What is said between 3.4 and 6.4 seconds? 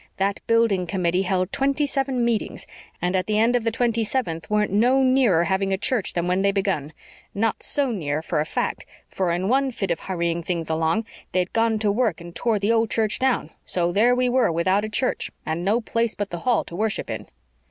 of the twenty seventh weren't no nearer having a church than